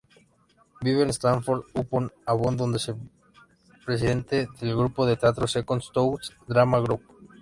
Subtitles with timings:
[0.81, 2.91] Vive en Stratford-upon-Avon, donde es
[3.85, 7.03] presidente del grupo de teatro "Second Thoughts Drama Group".